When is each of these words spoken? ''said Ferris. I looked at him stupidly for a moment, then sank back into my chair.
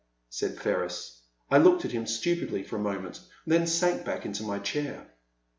''said 0.31 0.59
Ferris. 0.59 1.21
I 1.51 1.59
looked 1.59 1.85
at 1.85 1.91
him 1.91 2.07
stupidly 2.07 2.63
for 2.63 2.75
a 2.75 2.79
moment, 2.79 3.19
then 3.45 3.67
sank 3.67 4.03
back 4.03 4.25
into 4.25 4.41
my 4.41 4.57
chair. 4.57 5.05